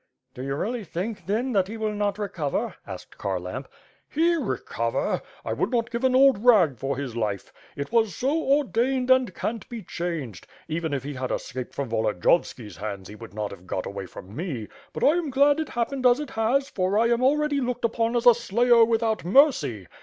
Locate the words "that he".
1.51-1.77